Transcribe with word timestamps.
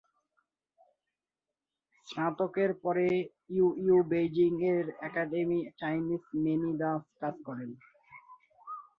স্নাতকের 2.07 2.71
পর 2.81 2.95
Tu 3.05 3.17
Youyou 3.57 3.97
বেইজিং-এর 4.09 4.85
academy 4.99 5.59
of 5.61 5.73
Chinese 5.79 6.23
মেদিসিন-এ 6.35 6.91
কাজ 7.21 7.35
করেন। 7.45 7.69